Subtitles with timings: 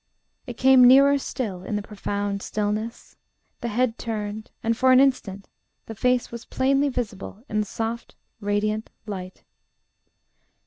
[0.47, 3.17] It came nearer still, in the profound stillness;
[3.59, 5.47] the head turned, and for an instant
[5.85, 9.43] the face was plainly visible in the soft, radiant light.